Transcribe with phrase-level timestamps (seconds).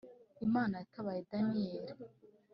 [0.45, 1.93] Imana yatabaye Daniyeli